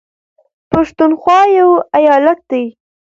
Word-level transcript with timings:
پښنونخوا 0.69 1.39
يو 1.59 1.69
ايالت 1.97 2.39
دى 2.49 2.63